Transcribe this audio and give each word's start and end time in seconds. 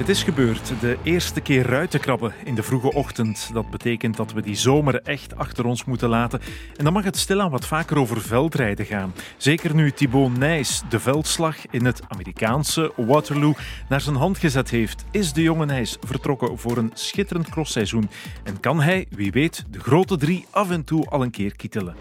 Het 0.00 0.08
is 0.08 0.22
gebeurd. 0.22 0.72
De 0.80 0.98
eerste 1.02 1.40
keer 1.40 1.66
ruitenkrabben 1.66 2.34
in 2.44 2.54
de 2.54 2.62
vroege 2.62 2.92
ochtend. 2.92 3.50
Dat 3.52 3.70
betekent 3.70 4.16
dat 4.16 4.32
we 4.32 4.42
die 4.42 4.54
zomer 4.54 5.02
echt 5.02 5.36
achter 5.36 5.64
ons 5.64 5.84
moeten 5.84 6.08
laten. 6.08 6.40
En 6.76 6.84
dan 6.84 6.92
mag 6.92 7.04
het 7.04 7.16
stilaan 7.16 7.50
wat 7.50 7.66
vaker 7.66 7.98
over 7.98 8.20
veldrijden 8.20 8.86
gaan. 8.86 9.12
Zeker 9.36 9.74
nu 9.74 9.90
Thibaut 9.90 10.38
Nijs 10.38 10.82
de 10.88 11.00
veldslag 11.00 11.56
in 11.70 11.84
het 11.84 12.00
Amerikaanse 12.08 12.92
Waterloo 12.96 13.54
naar 13.88 14.00
zijn 14.00 14.16
hand 14.16 14.38
gezet 14.38 14.70
heeft, 14.70 15.04
is 15.10 15.32
de 15.32 15.42
jonge 15.42 15.66
Nijs 15.66 15.96
vertrokken 16.00 16.58
voor 16.58 16.76
een 16.76 16.90
schitterend 16.94 17.48
crossseizoen. 17.48 18.10
En 18.44 18.60
kan 18.60 18.80
hij, 18.80 19.06
wie 19.10 19.32
weet, 19.32 19.64
de 19.70 19.80
grote 19.80 20.16
drie 20.16 20.46
af 20.50 20.70
en 20.70 20.84
toe 20.84 21.06
al 21.06 21.22
een 21.22 21.30
keer 21.30 21.56
kietelen. 21.56 21.94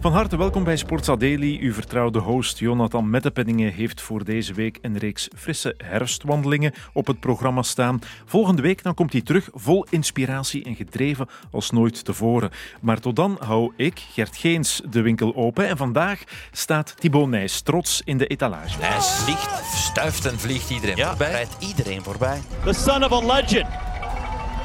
Van 0.00 0.12
harte 0.12 0.36
welkom 0.36 0.64
bij 0.64 0.76
Sportsa 0.76 1.16
Daily. 1.16 1.58
Uw 1.60 1.72
vertrouwde 1.72 2.18
host 2.18 2.58
Jonathan 2.58 3.10
Mettepenningen 3.10 3.72
heeft 3.72 4.00
voor 4.00 4.24
deze 4.24 4.54
week 4.54 4.78
een 4.82 4.98
reeks 4.98 5.28
frisse 5.36 5.74
herfstwandelingen 5.84 6.72
op 6.92 7.06
het 7.06 7.20
programma 7.20 7.62
staan. 7.62 7.98
Volgende 8.24 8.62
week 8.62 8.82
dan 8.82 8.94
komt 8.94 9.12
hij 9.12 9.20
terug 9.22 9.48
vol 9.54 9.86
inspiratie 9.90 10.64
en 10.64 10.74
gedreven 10.74 11.28
als 11.50 11.70
nooit 11.70 12.04
tevoren. 12.04 12.50
Maar 12.80 13.00
tot 13.00 13.16
dan 13.16 13.36
hou 13.40 13.72
ik, 13.76 14.02
Gert 14.12 14.36
Geens, 14.36 14.80
de 14.90 15.00
winkel 15.00 15.34
open. 15.36 15.68
En 15.68 15.76
vandaag 15.76 16.22
staat 16.50 16.94
Thibaut 16.98 17.28
Nijs 17.28 17.60
trots 17.60 18.02
in 18.04 18.18
de 18.18 18.26
etalage. 18.26 18.80
Hij 18.80 19.00
vliegt, 19.00 19.64
stuift 19.74 20.24
en 20.26 20.38
vliegt 20.38 20.70
iedereen 20.70 20.96
Ja, 20.96 21.08
voorbij. 21.08 21.30
rijdt 21.30 21.56
iedereen 21.58 22.02
voorbij. 22.02 22.40
the 22.64 22.72
son 22.72 23.04
of 23.04 23.12
a 23.12 23.34
legend. 23.36 23.66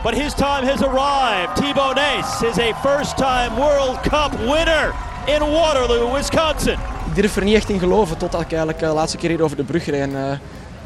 But 0.03 0.13
his 0.13 0.33
time 0.33 0.65
has 0.71 0.81
arrived. 0.83 1.55
Thibaut 1.55 1.95
Nace 1.95 2.47
is 2.47 2.59
a 2.59 2.73
first 2.75 3.17
time 3.17 3.55
World 3.55 3.99
Cup 4.01 4.31
winner 4.39 4.93
in 5.25 5.39
Waterloo, 5.39 6.13
Wisconsin. 6.13 6.73
Ik 7.09 7.15
durf 7.15 7.35
er 7.35 7.43
niet 7.43 7.55
echt 7.55 7.69
in 7.69 7.79
geloven 7.79 8.17
totdat 8.17 8.41
ik 8.41 8.47
eigenlijk 8.47 8.81
eh, 8.81 8.87
de 8.89 8.93
laatste 8.95 9.17
keer 9.17 9.29
hier 9.29 9.43
over 9.43 9.57
de 9.57 9.63
brug 9.63 9.85
reed. 9.85 9.99
En, 10.01 10.15
eh, 10.15 10.37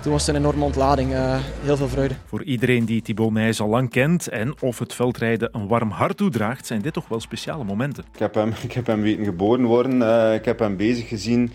toen 0.02 0.12
was 0.12 0.25
het 0.25 0.35
een 0.35 0.41
enorme 0.41 0.63
ontlading. 0.63 1.13
eh, 1.13 1.35
heel 1.63 1.77
veel 1.77 1.88
vreugde. 1.88 2.15
Voor 2.25 2.43
iedereen 2.43 2.85
die 2.85 3.01
Thibaut 3.01 3.31
Nijs 3.31 3.59
al 3.62 3.68
lang 3.68 3.90
kent 3.90 4.27
en 4.27 4.62
of 4.62 4.79
het 4.79 4.93
veldrijden 4.93 5.49
een 5.51 5.68
warm 5.68 5.90
hart 5.91 6.18
toedraagt, 6.18 6.65
zijn 6.65 6.81
dit 6.81 6.93
toch 6.93 7.07
wel 7.07 7.20
speciale 7.20 7.63
momenten. 7.63 8.04
Ik 8.13 8.20
heb 8.20 8.34
hem, 8.34 8.54
ik 8.68 8.71
heb 8.71 8.87
hem 8.87 9.01
weten 9.01 9.26
geboren 9.26 9.65
worden. 9.65 10.01
Eh, 10.01 10.34
ik 10.34 10.46
heb 10.46 10.59
hem 10.59 10.77
bezig 10.77 11.07
gezien 11.07 11.51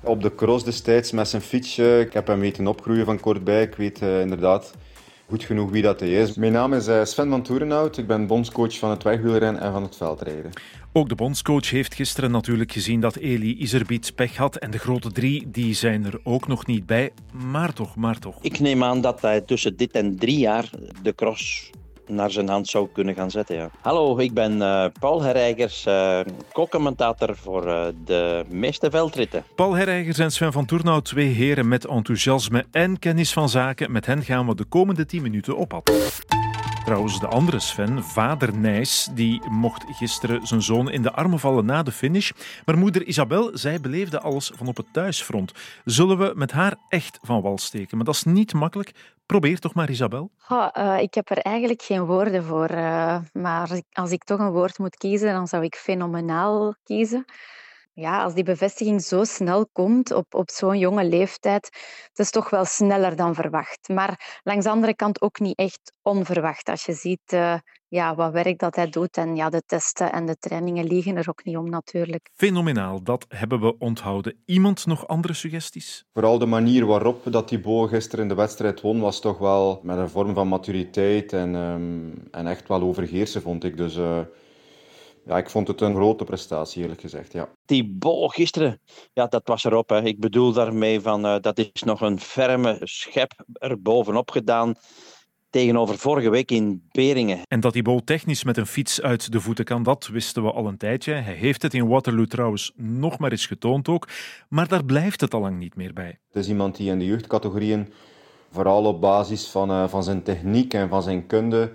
op 0.00 0.22
de 0.22 0.34
cross 0.34 0.64
destijds 0.64 1.12
met 1.12 1.28
zijn 1.28 1.42
fietsje. 1.42 2.00
Ik 2.00 2.12
heb 2.12 2.26
hem 2.26 2.40
weten 2.40 2.66
opgroeien 2.66 3.04
van 3.04 3.20
kortbij. 3.20 3.62
Ik 3.62 3.74
weet 3.74 4.02
eh, 4.02 4.20
inderdaad 4.20 4.72
goed 5.32 5.44
genoeg 5.44 5.70
wie 5.70 5.82
dat 5.82 6.00
hij 6.00 6.12
is. 6.12 6.34
Mijn 6.34 6.52
naam 6.52 6.72
is 6.72 6.86
eh, 6.86 7.04
Sven 7.04 7.28
van 7.28 7.42
Toerenhout. 7.42 7.98
Ik 7.98 8.06
ben 8.06 8.26
bondscoach 8.26 8.78
van 8.78 8.90
het 8.90 9.02
wegwielrennen 9.02 9.62
en 9.62 9.72
van 9.72 9.82
het 9.82 9.96
veldrijden. 9.96 10.50
Ook 10.92 11.08
de 11.08 11.14
bondscoach 11.14 11.70
heeft 11.70 11.94
gisteren 11.94 12.30
natuurlijk 12.30 12.72
gezien 12.72 13.00
dat 13.00 13.16
Eli 13.16 13.56
Iserbiet 13.56 14.14
pech 14.14 14.36
had 14.36 14.56
en 14.56 14.70
de 14.70 14.78
grote 14.78 15.12
drie 15.12 15.50
die 15.50 15.74
zijn 15.74 16.04
er 16.04 16.20
ook 16.22 16.46
nog 16.46 16.66
niet 16.66 16.86
bij. 16.86 17.10
Maar 17.32 17.72
toch, 17.72 17.96
maar 17.96 18.18
toch. 18.18 18.38
Ik 18.40 18.60
neem 18.60 18.84
aan 18.84 19.00
dat 19.00 19.20
hij 19.20 19.40
tussen 19.40 19.76
dit 19.76 19.92
en 19.92 20.16
drie 20.16 20.38
jaar 20.38 20.70
de 21.02 21.14
cross 21.14 21.70
naar 22.14 22.30
zijn 22.30 22.48
hand 22.48 22.68
zou 22.68 22.88
kunnen 22.92 23.14
gaan 23.14 23.30
zetten. 23.30 23.56
Ja. 23.56 23.70
Hallo, 23.80 24.18
ik 24.18 24.34
ben 24.34 24.62
eh, 24.62 24.84
Paul 25.00 25.22
Herreigers, 25.22 25.86
eh 25.86 26.20
co-commentator 26.52 27.36
voor 27.36 27.66
eh, 27.66 27.86
de 28.04 28.44
meeste 28.48 28.90
veldritten. 28.90 29.44
Paul 29.54 29.74
Herreigers 29.74 30.18
en 30.18 30.30
Sven 30.30 30.52
van 30.52 30.66
Toernau, 30.66 31.02
twee 31.02 31.28
heren 31.28 31.68
met 31.68 31.86
enthousiasme 31.86 32.64
en 32.70 32.98
kennis 32.98 33.32
van 33.32 33.48
zaken. 33.48 33.92
Met 33.92 34.06
hen 34.06 34.22
gaan 34.22 34.46
we 34.46 34.54
de 34.54 34.64
komende 34.64 35.06
10 35.06 35.22
minuten 35.22 35.56
op. 35.56 35.82
Trouwens, 36.84 37.20
de 37.20 37.26
andere 37.26 37.60
Sven, 37.60 38.04
vader 38.04 38.56
Nijs, 38.56 39.08
die 39.14 39.42
mocht 39.48 39.84
gisteren 39.88 40.46
zijn 40.46 40.62
zoon 40.62 40.90
in 40.90 41.02
de 41.02 41.12
armen 41.12 41.38
vallen 41.38 41.64
na 41.64 41.82
de 41.82 41.92
finish. 41.92 42.30
Maar 42.64 42.78
moeder 42.78 43.04
Isabel, 43.04 43.50
zij 43.52 43.80
beleefde 43.80 44.20
alles 44.20 44.52
van 44.54 44.66
op 44.66 44.76
het 44.76 44.86
thuisfront. 44.92 45.52
Zullen 45.84 46.18
we 46.18 46.32
met 46.34 46.52
haar 46.52 46.76
echt 46.88 47.18
van 47.22 47.40
wal 47.40 47.58
steken? 47.58 47.96
Maar 47.96 48.06
dat 48.06 48.14
is 48.14 48.24
niet 48.24 48.52
makkelijk. 48.52 48.92
Probeer 49.32 49.58
toch 49.58 49.74
maar, 49.74 49.90
Isabel. 49.90 50.30
Eh, 50.48 50.98
ik 50.98 51.14
heb 51.14 51.30
er 51.30 51.38
eigenlijk 51.38 51.82
geen 51.82 52.04
woorden 52.04 52.44
voor. 52.44 52.66
eh, 52.66 53.18
maar 53.32 53.80
als 53.92 54.10
ik 54.10 54.24
toch 54.24 54.38
een 54.38 54.50
woord 54.50 54.78
moet 54.78 54.96
kiezen, 54.96 55.32
dan 55.32 55.46
zou 55.46 55.64
ik 55.64 55.74
fenomenaal 55.74 56.74
kiezen. 56.84 57.24
Ja, 57.94 58.22
als 58.22 58.34
die 58.34 58.44
bevestiging 58.44 59.02
zo 59.02 59.24
snel 59.24 59.66
komt 59.72 60.12
op, 60.12 60.34
op 60.34 60.50
zo'n 60.50 60.78
jonge 60.78 61.04
leeftijd, 61.04 61.64
het 62.08 62.18
is 62.18 62.30
toch 62.30 62.50
wel 62.50 62.64
sneller 62.64 63.16
dan 63.16 63.34
verwacht. 63.34 63.88
Maar 63.88 64.40
langs 64.42 64.64
de 64.64 64.70
andere 64.70 64.96
kant 64.96 65.22
ook 65.22 65.38
niet 65.38 65.58
echt 65.58 65.92
onverwacht. 66.02 66.68
Als 66.68 66.84
je 66.84 66.92
ziet 66.92 67.32
eh, 67.32 67.54
ja, 67.92 68.14
wat 68.14 68.32
werk 68.32 68.58
dat 68.58 68.76
hij 68.76 68.88
doet. 68.88 69.16
En 69.16 69.36
ja, 69.36 69.50
de 69.50 69.62
testen 69.66 70.12
en 70.12 70.26
de 70.26 70.36
trainingen 70.38 70.84
liegen 70.84 71.16
er 71.16 71.28
ook 71.28 71.44
niet 71.44 71.56
om 71.56 71.70
natuurlijk. 71.70 72.30
Fenomenaal, 72.34 73.02
dat 73.02 73.26
hebben 73.28 73.60
we 73.60 73.78
onthouden. 73.78 74.36
Iemand 74.46 74.86
nog 74.86 75.06
andere 75.06 75.34
suggesties? 75.34 76.04
Vooral 76.12 76.38
de 76.38 76.46
manier 76.46 76.86
waarop 76.86 77.32
dat 77.32 77.48
Thibaut 77.48 77.88
gisteren 77.88 78.28
de 78.28 78.34
wedstrijd 78.34 78.80
won, 78.80 79.00
was 79.00 79.20
toch 79.20 79.38
wel 79.38 79.80
met 79.82 79.98
een 79.98 80.08
vorm 80.08 80.34
van 80.34 80.48
maturiteit 80.48 81.32
en, 81.32 81.54
ehm, 81.54 82.28
en 82.30 82.46
echt 82.46 82.68
wel 82.68 82.80
overheersen, 82.82 83.42
vond 83.42 83.64
ik. 83.64 83.76
Dus 83.76 83.96
eh, 83.96 84.20
ja, 85.26 85.38
ik 85.38 85.50
vond 85.50 85.68
het 85.68 85.80
een 85.80 85.94
grote 85.94 86.24
prestatie, 86.24 86.82
eerlijk 86.82 87.00
gezegd. 87.00 87.32
Ja. 87.32 87.48
Thibaut 87.64 88.34
gisteren, 88.34 88.80
ja, 89.12 89.26
dat 89.26 89.42
was 89.44 89.64
erop. 89.64 89.88
Hè. 89.88 90.02
Ik 90.02 90.20
bedoel 90.20 90.52
daarmee 90.52 91.00
van, 91.00 91.26
eh, 91.26 91.40
dat 91.40 91.58
is 91.58 91.82
nog 91.82 92.00
een 92.00 92.20
ferme 92.20 92.78
schep 92.82 93.32
er 93.52 93.82
bovenop 93.82 94.30
gedaan 94.30 94.74
tegenover 95.52 95.98
vorige 95.98 96.30
week 96.30 96.50
in 96.50 96.82
Beringen. 96.90 97.40
En 97.48 97.60
dat 97.60 97.72
Thibaut 97.72 98.06
technisch 98.06 98.44
met 98.44 98.56
een 98.56 98.66
fiets 98.66 99.02
uit 99.02 99.32
de 99.32 99.40
voeten 99.40 99.64
kan, 99.64 99.82
dat 99.82 100.06
wisten 100.06 100.42
we 100.42 100.52
al 100.52 100.66
een 100.66 100.76
tijdje. 100.76 101.12
Hij 101.12 101.34
heeft 101.34 101.62
het 101.62 101.74
in 101.74 101.88
Waterloo 101.88 102.24
trouwens 102.24 102.72
nog 102.76 103.18
maar 103.18 103.30
eens 103.30 103.46
getoond 103.46 103.88
ook. 103.88 104.08
Maar 104.48 104.68
daar 104.68 104.84
blijft 104.84 105.20
het 105.20 105.34
al 105.34 105.40
lang 105.40 105.58
niet 105.58 105.76
meer 105.76 105.92
bij. 105.92 106.18
Het 106.26 106.42
is 106.42 106.48
iemand 106.48 106.76
die 106.76 106.90
in 106.90 106.98
de 106.98 107.04
jeugdcategorieën, 107.04 107.92
vooral 108.50 108.84
op 108.84 109.00
basis 109.00 109.46
van, 109.46 109.70
eh, 109.70 109.88
van 109.88 110.02
zijn 110.02 110.22
techniek 110.22 110.74
en 110.74 110.88
van 110.88 111.02
zijn 111.02 111.26
kunde, 111.26 111.72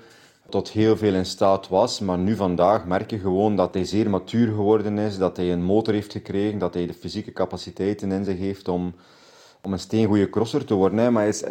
tot 0.50 0.70
heel 0.70 0.98
veel 0.98 1.14
in 1.14 1.26
staat 1.26 1.68
was. 1.68 2.00
Maar 2.00 2.18
nu 2.18 2.36
vandaag 2.36 2.86
merk 2.86 3.10
je 3.12 3.20
gewoon 3.20 3.56
dat 3.56 3.74
hij 3.74 3.86
zeer 3.86 4.10
matuur 4.10 4.48
geworden 4.48 4.98
is, 4.98 5.18
dat 5.18 5.38
hij 5.38 5.52
een 5.52 5.64
motor 5.64 5.94
heeft 5.94 6.12
gekregen, 6.12 6.60
dat 6.60 6.74
hij 6.74 6.86
de 6.88 6.94
fysieke 6.94 7.34
capaciteiten 7.34 8.12
in 8.12 8.26
zich 8.26 8.38
heeft 8.38 8.68
om, 8.68 8.94
om 9.62 9.74
een 9.74 9.80
steengoede 9.80 10.30
crosser 10.30 10.66
te 10.66 10.74
worden. 10.74 11.14
Maar 11.14 11.28
is, 11.28 11.42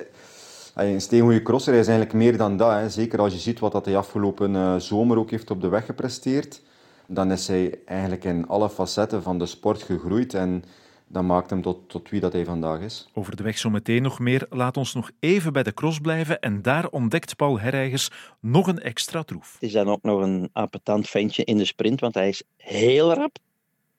hij- 0.75 0.93
een 0.93 1.01
steengoede 1.01 1.43
crosser 1.43 1.73
hij 1.73 1.81
is 1.81 1.89
eigenlijk 1.89 2.19
meer 2.19 2.37
dan 2.37 2.57
dat. 2.57 2.71
Hè. 2.73 2.89
Zeker 2.91 3.19
als 3.21 3.33
je 3.33 3.39
ziet 3.39 3.59
wat 3.59 3.73
dat 3.73 3.85
hij 3.85 3.97
afgelopen 3.97 4.57
eh, 4.57 4.77
zomer 4.77 5.19
ook 5.19 5.31
heeft 5.31 5.51
op 5.51 5.61
de 5.61 5.69
weg 5.69 5.87
gepresteerd. 5.87 6.61
Dan 7.07 7.33
is 7.33 7.49
hij 7.49 7.79
eigenlijk 7.85 8.25
in 8.25 8.49
alle 8.49 8.69
facetten 8.71 9.23
van 9.23 9.39
de 9.39 9.47
sport 9.47 9.83
gegroeid 9.83 10.35
en 10.35 10.65
dat 11.09 11.23
maakt 11.23 11.51
hem 11.51 11.63
tot, 11.63 11.89
tot 11.89 12.11
wie 12.11 12.21
dat 12.21 12.33
hij 12.33 12.45
vandaag 12.45 12.81
is. 12.81 13.09
Over 13.13 13.37
de 13.37 13.43
weg 13.43 13.59
zo 13.59 13.71
meteen 13.71 14.03
nog 14.03 14.19
meer. 14.19 14.47
Laat 14.51 14.77
ons 14.77 14.95
nog 14.95 15.11
even 15.21 15.53
bij 15.53 15.63
de 15.63 15.75
cross 15.75 15.99
blijven. 15.99 16.41
En 16.41 16.63
daar 16.63 16.89
ontdekt 16.89 17.37
Paul 17.37 17.61
Herreigers 17.61 18.11
nog 18.41 18.67
een 18.67 18.79
extra 18.79 19.23
troef. 19.23 19.53
Het 19.53 19.63
is 19.63 19.73
dan 19.73 19.89
ook 19.89 20.03
nog 20.03 20.23
een 20.23 20.51
appetant 20.53 21.09
ventje 21.09 21.45
in 21.45 21.57
de 21.57 21.65
sprint, 21.65 22.01
want 22.01 22.15
hij 22.15 22.29
is 22.29 22.43
heel 22.57 23.15
rap. 23.15 23.37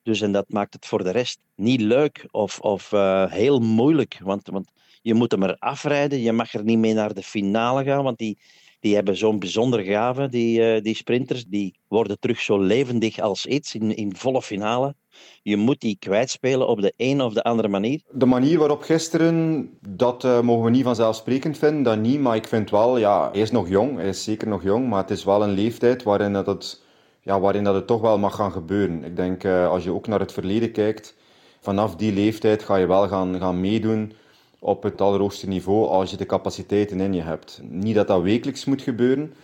Dus 0.02 0.20
en 0.20 0.32
dat 0.32 0.48
maakt 0.48 0.74
het 0.74 0.86
voor 0.86 1.04
de 1.04 1.10
rest 1.10 1.38
niet 1.54 1.80
leuk 1.80 2.26
of, 2.30 2.60
of 2.60 2.92
eh, 2.92 3.30
heel 3.30 3.60
moeilijk. 3.60 4.18
Want, 4.22 4.48
want 4.48 4.70
je 5.02 5.14
moet 5.14 5.30
hem 5.30 5.42
er 5.42 5.56
afrijden, 5.58 6.20
je 6.20 6.32
mag 6.32 6.54
er 6.54 6.64
niet 6.64 6.78
mee 6.78 6.94
naar 6.94 7.14
de 7.14 7.22
finale 7.22 7.84
gaan, 7.84 8.02
want 8.02 8.18
die, 8.18 8.38
die 8.80 8.94
hebben 8.94 9.16
zo'n 9.16 9.38
bijzondere 9.38 9.84
gave, 9.84 10.28
die, 10.28 10.62
eh, 10.62 10.82
die 10.82 10.94
sprinters. 10.94 11.44
Die 11.44 11.78
worden 11.88 12.18
terug 12.18 12.40
zo 12.40 12.58
levendig 12.62 13.18
als 13.18 13.46
iets 13.46 13.74
in, 13.74 13.96
in 13.96 14.16
volle 14.16 14.42
finale. 14.42 14.94
Je 15.42 15.56
moet 15.56 15.80
die 15.80 15.96
kwijtspelen 15.98 16.68
op 16.68 16.80
de 16.80 16.92
een 16.96 17.20
of 17.20 17.32
de 17.32 17.42
andere 17.42 17.68
manier. 17.68 18.00
De 18.10 18.26
manier 18.26 18.58
waarop 18.58 18.82
gisteren, 18.82 19.68
dat 19.88 20.24
eh, 20.24 20.40
mogen 20.40 20.64
we 20.64 20.70
niet 20.70 20.84
vanzelfsprekend 20.84 21.58
vinden, 21.58 21.82
dat 21.82 21.98
niet. 21.98 22.20
Maar 22.20 22.36
ik 22.36 22.46
vind 22.46 22.70
wel, 22.70 22.98
ja, 22.98 23.30
hij 23.32 23.40
is 23.40 23.50
nog 23.50 23.68
jong, 23.68 23.96
hij 23.96 24.08
is 24.08 24.24
zeker 24.24 24.48
nog 24.48 24.62
jong, 24.62 24.88
maar 24.88 25.00
het 25.00 25.10
is 25.10 25.24
wel 25.24 25.42
een 25.42 25.52
leeftijd 25.52 26.02
waarin 26.02 26.32
dat 26.32 26.46
het, 26.46 26.82
ja, 27.20 27.40
waarin 27.40 27.64
dat 27.64 27.74
het 27.74 27.86
toch 27.86 28.00
wel 28.00 28.18
mag 28.18 28.34
gaan 28.34 28.52
gebeuren. 28.52 29.04
Ik 29.04 29.16
denk, 29.16 29.44
eh, 29.44 29.68
als 29.68 29.84
je 29.84 29.92
ook 29.92 30.06
naar 30.06 30.20
het 30.20 30.32
verleden 30.32 30.72
kijkt, 30.72 31.16
vanaf 31.60 31.96
die 31.96 32.12
leeftijd 32.12 32.62
ga 32.62 32.76
je 32.76 32.86
wel 32.86 33.08
gaan, 33.08 33.38
gaan 33.38 33.60
meedoen 33.60 34.12
op 34.58 34.82
het 34.82 35.00
allerhoogste 35.00 35.48
niveau 35.48 35.88
als 35.88 36.10
je 36.10 36.16
de 36.16 36.26
capaciteiten 36.26 37.00
in 37.00 37.14
je 37.14 37.22
hebt. 37.22 37.60
Niet 37.62 37.94
dat 37.94 38.06
dat 38.06 38.22
wekelijks 38.22 38.64
moet 38.64 38.82
gebeuren, 38.82 39.34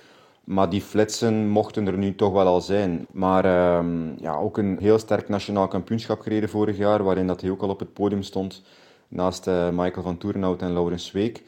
maar 0.44 0.70
die 0.70 0.80
flitsen 0.80 1.48
mochten 1.48 1.86
er 1.86 1.98
nu 1.98 2.14
toch 2.14 2.32
wel 2.32 2.46
al 2.46 2.60
zijn. 2.60 3.06
Maar 3.10 3.44
ehm, 3.44 4.20
ja, 4.20 4.36
ook 4.36 4.58
een 4.58 4.78
heel 4.80 4.98
sterk 4.98 5.28
nationaal 5.28 5.68
kampioenschap 5.68 6.20
gereden 6.20 6.48
vorig 6.48 6.76
jaar, 6.76 7.02
waarin 7.02 7.26
dat 7.26 7.40
hij 7.40 7.50
ook 7.50 7.62
al 7.62 7.68
op 7.68 7.78
het 7.78 7.92
podium 7.92 8.22
stond, 8.22 8.62
naast 9.08 9.46
eh, 9.46 9.68
Michael 9.68 10.02
van 10.02 10.18
Toerenhout 10.18 10.62
en 10.62 10.72
Laurens 10.72 11.12
Week. 11.12 11.42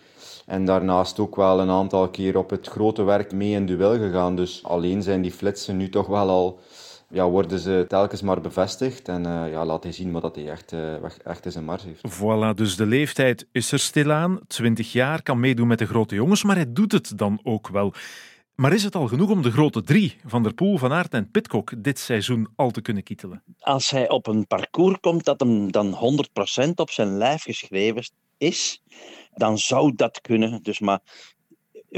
En 0.47 0.65
daarnaast 0.65 1.19
ook 1.19 1.37
wel 1.37 1.61
een 1.61 1.71
aantal 1.71 2.09
keer 2.09 2.39
op 2.39 2.51
het 2.51 2.67
grote 2.67 3.03
werk 3.03 3.33
mee 3.33 3.53
in 3.53 3.67
duel 3.67 3.99
gegaan. 3.99 4.37
Dus 4.37 4.65
alleen 4.65 5.03
zijn 5.03 5.23
die 5.23 5.33
flitsen 5.33 5.77
nu 5.77 5.89
toch 5.89 6.07
wel 6.07 6.29
al, 6.29 6.59
ja, 7.09 7.29
worden 7.29 7.59
ze 7.59 7.85
telkens 7.89 8.23
maar 8.23 8.41
bevestigd. 8.41 9.09
En 9.09 9.27
eh, 9.27 9.51
ja, 9.51 9.65
laat 9.65 9.83
hij 9.83 9.93
zien 9.93 10.13
wat 10.13 10.23
dat 10.23 10.35
hij 10.35 10.51
echt, 10.51 10.73
eh, 10.73 11.05
echt 11.25 11.45
in 11.45 11.53
zijn 11.53 11.65
mars 11.65 11.83
heeft. 11.83 12.01
Voilà, 12.17 12.55
dus 12.55 12.77
de 12.77 12.87
leeftijd 12.87 13.47
is 13.53 13.73
er 13.73 13.79
stilaan. 13.79 14.41
20 14.47 14.93
jaar, 14.93 15.23
kan 15.23 15.41
meedoen 15.41 15.67
met 15.67 15.79
de 15.79 15.87
grote 15.87 16.15
jongens, 16.15 16.45
maar 16.45 16.57
hij 16.57 16.73
doet 16.73 16.93
het 16.93 17.19
dan 17.19 17.41
ook 17.43 17.69
wel. 17.69 17.95
Maar 18.55 18.73
is 18.73 18.85
het 18.85 18.95
al 18.95 19.07
genoeg 19.07 19.31
om 19.31 19.43
de 19.43 19.51
grote 19.51 19.83
drie, 19.83 20.17
Van 20.25 20.43
der 20.43 20.55
Poel, 20.55 20.79
Van 20.79 20.93
Aert 20.93 21.13
en 21.13 21.31
Pitcock, 21.31 21.73
dit 21.79 21.99
seizoen 21.99 22.49
al 22.55 22.71
te 22.71 22.81
kunnen 22.81 23.03
kietelen? 23.03 23.43
Als 23.59 23.91
hij 23.91 24.09
op 24.09 24.27
een 24.27 24.47
parcours 24.47 24.99
komt 25.01 25.25
dat 25.25 25.41
hem 25.41 25.73
dan 25.73 25.95
100% 26.67 26.71
op 26.75 26.91
zijn 26.91 27.17
lijf 27.17 27.43
geschreven 27.43 28.05
is, 28.39 28.83
dan 29.35 29.59
zou 29.59 29.95
dat 29.95 30.21
kunnen. 30.21 30.63
Dus 30.63 30.81
maar 30.81 31.01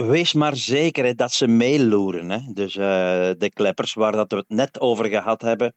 wees 0.06 0.32
maar 0.32 0.56
zeker 0.56 1.16
dat 1.16 1.32
ze 1.32 1.46
meeloeren. 1.46 2.30
Hè. 2.30 2.38
Dus 2.52 2.76
uh, 2.76 2.84
de 3.38 3.50
kleppers, 3.54 3.94
waar 3.94 4.12
dat 4.12 4.30
we 4.30 4.36
het 4.36 4.48
net 4.48 4.80
over 4.80 5.06
gehad 5.06 5.42
hebben, 5.42 5.74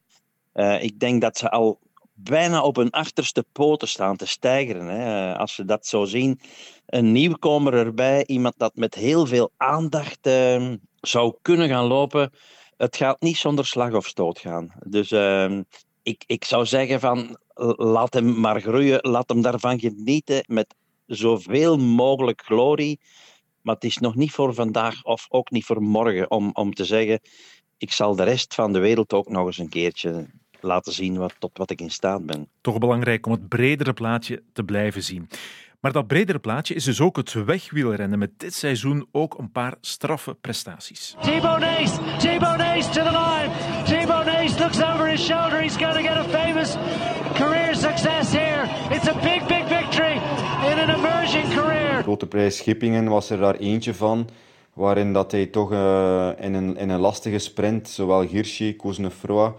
uh, 0.54 0.84
ik 0.84 1.00
denk 1.00 1.22
dat 1.22 1.38
ze 1.38 1.50
al 1.50 1.80
bijna 2.14 2.62
op 2.62 2.76
hun 2.76 2.90
achterste 2.90 3.46
poten 3.52 3.88
staan 3.88 4.16
te 4.16 4.28
stijgeren. 4.28 4.86
Hè. 4.86 5.38
Als 5.38 5.56
ze 5.56 5.66
dat 5.66 5.88
zo 5.88 6.06
zien, 6.06 6.40
een 6.86 7.12
nieuwkomer 7.12 7.74
erbij, 7.74 8.26
iemand 8.26 8.54
dat 8.58 8.76
met 8.76 8.96
heel 8.96 9.26
veel 9.26 9.52
aandacht 9.58 10.28
uh, 10.28 10.74
zou 11.00 11.36
kunnen 11.42 11.68
gaan 11.68 11.86
lopen. 11.86 12.32
Het 12.78 12.96
gaat 12.96 13.22
niet 13.22 13.38
zonder 13.38 13.66
slag 13.66 13.94
of 13.94 14.08
stoot 14.08 14.40
gaan. 14.40 14.74
Dus 14.86 15.12
ehm, 15.12 15.64
ik, 16.04 16.24
ik 16.28 16.46
zou 16.46 16.66
zeggen 16.66 17.00
van 17.00 17.38
laat 17.76 18.14
hem 18.14 18.40
maar 18.40 18.62
groeien, 18.62 19.00
laat 19.02 19.30
hem 19.30 19.42
daarvan 19.42 19.80
genieten 19.80 20.44
met 20.48 20.76
zoveel 21.06 21.78
mogelijk 21.78 22.42
glorie. 22.46 23.00
Maar 23.62 23.75
het 23.75 23.84
is 23.84 23.98
nog 23.98 24.16
niet 24.16 24.31
voor 24.31 24.54
vandaag 24.54 25.04
of 25.04 25.25
ook 25.30 25.52
niet 25.52 25.66
voor 25.66 25.81
morgen 25.81 26.31
om, 26.31 26.50
om 26.54 26.74
te 26.74 26.86
zeggen 26.86 27.19
ik 27.81 27.92
zal 27.92 28.16
de 28.16 28.24
rest 28.24 28.54
van 28.56 28.74
de 28.74 28.80
wereld 28.80 29.13
ook 29.13 29.30
nog 29.30 29.46
eens 29.46 29.58
een 29.58 29.69
keertje 29.69 30.25
laten 30.60 30.94
zien 30.94 31.18
wat, 31.18 31.36
tot 31.40 31.58
wat 31.58 31.69
ik 31.69 31.81
in 31.81 31.90
staat 31.90 32.25
ben. 32.25 32.50
Toch 32.62 32.78
belangrijk 32.78 33.25
om 33.25 33.31
het 33.31 33.48
bredere 33.48 33.94
plaatje 33.94 34.44
te 34.54 34.63
blijven 34.63 35.04
zien. 35.04 35.30
Maar 35.80 35.92
dat 35.92 36.08
bredere 36.08 36.40
plaatje 36.40 36.74
is 36.74 36.84
dus 36.84 37.02
ook 37.02 37.16
het 37.16 37.34
wegwielrennen 37.34 38.19
met 38.19 38.40
dit 38.40 38.54
seizoen 38.54 39.08
ook 39.12 39.38
een 39.38 39.52
paar 39.52 39.75
straffe 39.81 40.34
prestaties. 40.34 41.16
Thibaut 41.22 41.60
Nace, 41.60 42.18
Thibaut 42.18 42.58
Nace 42.58 42.90
to 42.90 43.04
the 43.04 43.12
line. 43.12 43.52
Thibaut 43.86 44.25
Nace 44.25 44.60
looks 44.60 44.81
over 44.81 45.08
his 45.08 45.25
shoulder. 45.25 45.62
He's 45.62 45.78
going 45.78 45.96
to 45.96 46.02
get 46.02 46.18
a 46.18 46.24
famous 46.24 46.75
career 47.34 47.75
success 47.75 48.31
here. 48.31 48.69
It's 48.90 49.08
a 49.08 49.13
big, 49.13 49.48
big 49.48 49.68
victory 49.68 50.16
in 50.72 50.80
an 50.80 50.90
emerging 50.90 51.52
career. 51.52 51.81
Grote 52.01 52.27
prijs 52.27 52.57
Schippingen 52.57 53.07
was 53.07 53.30
er 53.30 53.38
daar 53.38 53.56
eentje 53.56 53.94
van 53.94 54.30
waarin 54.74 55.13
dat 55.13 55.31
hij 55.31 55.45
toch 55.45 55.71
uh, 55.71 56.30
in, 56.39 56.53
een, 56.53 56.77
in 56.77 56.89
een 56.89 57.00
lastige 57.00 57.38
sprint, 57.38 57.89
zowel 57.89 58.21
Hirschi, 58.21 58.75
Koznefroa, 58.75 59.53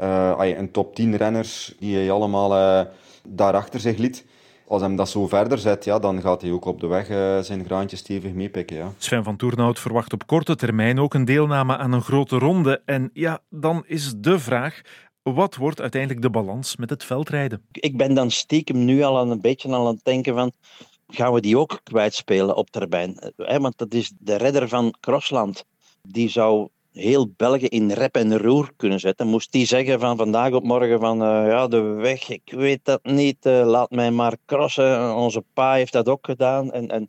uh, 0.00 0.32
een 0.38 0.70
top 0.70 0.94
10 0.94 1.16
renners 1.16 1.74
die 1.78 1.96
hij 1.96 2.10
allemaal 2.10 2.56
uh, 2.56 2.90
daarachter 3.28 3.80
zich 3.80 3.96
liet. 3.96 4.26
Als 4.68 4.82
hem 4.82 4.96
dat 4.96 5.08
zo 5.08 5.26
verder 5.26 5.58
zet, 5.58 5.84
ja, 5.84 5.98
dan 5.98 6.20
gaat 6.20 6.42
hij 6.42 6.50
ook 6.50 6.64
op 6.64 6.80
de 6.80 6.86
weg 6.86 7.10
uh, 7.10 7.38
zijn 7.38 7.64
graantje 7.64 7.96
stevig 7.96 8.32
meepikken. 8.32 8.76
Ja. 8.76 8.92
Sven 8.98 9.24
van 9.24 9.36
Toernout 9.36 9.78
verwacht 9.78 10.12
op 10.12 10.26
korte 10.26 10.56
termijn 10.56 10.98
ook 10.98 11.14
een 11.14 11.24
deelname 11.24 11.76
aan 11.76 11.92
een 11.92 12.02
grote 12.02 12.38
ronde. 12.38 12.82
En 12.84 13.10
ja, 13.12 13.38
dan 13.50 13.84
is 13.86 14.14
de 14.16 14.38
vraag, 14.38 14.80
wat 15.22 15.56
wordt 15.56 15.80
uiteindelijk 15.80 16.22
de 16.22 16.30
balans 16.30 16.76
met 16.76 16.90
het 16.90 17.04
veldrijden? 17.04 17.62
Ik 17.70 17.96
ben 17.96 18.14
dan 18.14 18.30
stiekem 18.30 18.84
nu 18.84 19.02
al 19.02 19.30
een 19.30 19.40
beetje 19.40 19.74
aan 19.74 19.86
het 19.86 20.00
denken 20.02 20.34
van 20.34 20.52
gaan 21.06 21.32
we 21.32 21.40
die 21.40 21.58
ook 21.58 21.80
kwijtspelen 21.82 22.56
op 22.56 22.70
termijn? 22.70 23.32
Want 23.36 23.78
dat 23.78 23.94
is 23.94 24.12
de 24.18 24.36
redder 24.36 24.68
van 24.68 24.94
Crossland. 25.00 25.64
Die 26.02 26.28
zou 26.28 26.68
heel 26.92 27.32
België 27.36 27.66
in 27.66 27.90
rep 27.90 28.16
en 28.16 28.38
roer 28.38 28.70
kunnen 28.76 29.00
zetten. 29.00 29.26
Moest 29.26 29.52
die 29.52 29.66
zeggen 29.66 30.00
van 30.00 30.16
vandaag 30.16 30.52
op 30.52 30.64
morgen 30.64 31.00
van 31.00 31.22
uh, 31.22 31.48
ja, 31.48 31.66
de 31.68 31.80
weg, 31.80 32.28
ik 32.28 32.52
weet 32.52 32.80
dat 32.82 33.04
niet, 33.04 33.46
uh, 33.46 33.66
laat 33.66 33.90
mij 33.90 34.10
maar 34.10 34.36
crossen. 34.46 35.16
Onze 35.16 35.44
pa 35.52 35.74
heeft 35.74 35.92
dat 35.92 36.08
ook 36.08 36.26
gedaan. 36.26 36.72
En, 36.72 36.88
en 36.88 37.08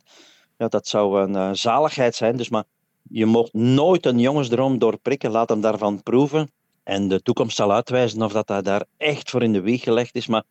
ja, 0.56 0.68
dat 0.68 0.86
zou 0.86 1.20
een 1.20 1.56
zaligheid 1.56 2.14
zijn. 2.14 2.36
Dus 2.36 2.48
maar 2.48 2.64
je 3.02 3.26
mocht 3.26 3.52
nooit 3.52 4.06
een 4.06 4.18
jongensdroom 4.18 4.78
doorprikken. 4.78 5.30
Laat 5.30 5.48
hem 5.48 5.60
daarvan 5.60 6.02
proeven. 6.02 6.50
En 6.82 7.08
de 7.08 7.22
toekomst 7.22 7.56
zal 7.56 7.72
uitwijzen 7.72 8.22
of 8.22 8.32
dat 8.32 8.48
hij 8.48 8.62
daar 8.62 8.84
echt 8.96 9.30
voor 9.30 9.42
in 9.42 9.52
de 9.52 9.60
wieg 9.60 9.82
gelegd 9.82 10.14
is. 10.14 10.26
Maar 10.26 10.44